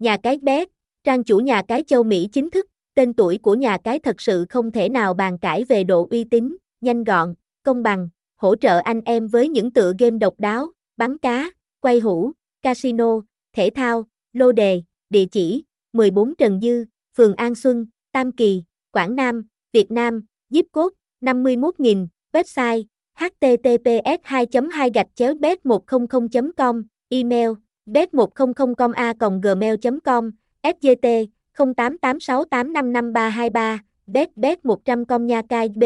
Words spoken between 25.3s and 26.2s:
bet 100